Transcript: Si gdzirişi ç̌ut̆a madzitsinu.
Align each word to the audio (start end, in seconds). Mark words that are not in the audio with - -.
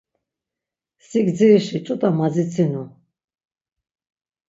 Si 1.07 1.19
gdzirişi 1.25 1.77
ç̌ut̆a 1.85 2.09
madzitsinu. 2.17 2.83